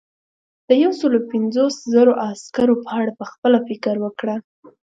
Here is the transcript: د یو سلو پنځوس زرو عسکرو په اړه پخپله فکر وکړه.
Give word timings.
د 0.67 0.69
یو 0.83 0.91
سلو 0.99 1.19
پنځوس 1.31 1.75
زرو 1.93 2.13
عسکرو 2.27 2.75
په 2.83 2.89
اړه 2.99 3.11
پخپله 3.21 3.59
فکر 3.67 3.95
وکړه. 4.05 4.35